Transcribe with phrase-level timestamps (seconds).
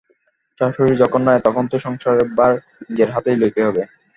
[0.61, 2.53] শাশুড়ি যখন নাই তখন তো সংসারের ভার
[2.83, 3.83] নিজের হাতেই লইতে হইবে।